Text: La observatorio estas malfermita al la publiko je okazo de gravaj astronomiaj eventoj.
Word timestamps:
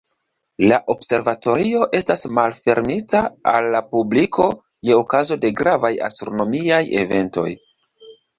La 0.69 0.77
observatorio 0.93 1.81
estas 1.99 2.25
malfermita 2.37 3.21
al 3.51 3.69
la 3.75 3.83
publiko 3.91 4.49
je 4.91 4.97
okazo 5.03 5.39
de 5.45 5.53
gravaj 5.61 5.93
astronomiaj 6.09 6.83
eventoj. 7.05 7.47